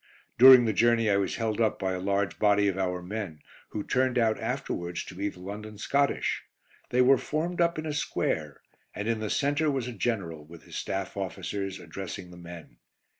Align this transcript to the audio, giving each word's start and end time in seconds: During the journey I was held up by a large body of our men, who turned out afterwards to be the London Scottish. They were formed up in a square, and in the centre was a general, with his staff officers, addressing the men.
During 0.39 0.65
the 0.65 0.73
journey 0.73 1.11
I 1.11 1.17
was 1.17 1.35
held 1.35 1.61
up 1.61 1.77
by 1.77 1.91
a 1.91 1.99
large 1.99 2.39
body 2.39 2.67
of 2.67 2.75
our 2.75 3.03
men, 3.03 3.37
who 3.69 3.83
turned 3.83 4.17
out 4.17 4.39
afterwards 4.39 5.03
to 5.03 5.13
be 5.13 5.29
the 5.29 5.39
London 5.39 5.77
Scottish. 5.77 6.41
They 6.89 7.03
were 7.03 7.19
formed 7.19 7.61
up 7.61 7.77
in 7.77 7.85
a 7.85 7.93
square, 7.93 8.61
and 8.95 9.07
in 9.07 9.19
the 9.19 9.29
centre 9.29 9.69
was 9.69 9.87
a 9.87 9.93
general, 9.93 10.43
with 10.43 10.63
his 10.63 10.75
staff 10.75 11.15
officers, 11.15 11.79
addressing 11.79 12.31
the 12.31 12.37
men. 12.37 12.77